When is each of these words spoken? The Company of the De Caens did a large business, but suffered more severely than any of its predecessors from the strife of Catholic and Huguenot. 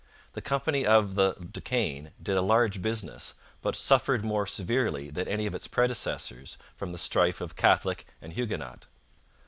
The 0.33 0.41
Company 0.41 0.83
of 0.83 1.13
the 1.13 1.33
De 1.35 1.61
Caens 1.61 2.09
did 2.19 2.35
a 2.35 2.41
large 2.41 2.81
business, 2.81 3.35
but 3.61 3.75
suffered 3.75 4.25
more 4.25 4.47
severely 4.47 5.11
than 5.11 5.27
any 5.27 5.45
of 5.45 5.53
its 5.53 5.67
predecessors 5.67 6.57
from 6.75 6.91
the 6.91 6.97
strife 6.97 7.39
of 7.39 7.55
Catholic 7.55 8.07
and 8.19 8.33
Huguenot. 8.33 8.87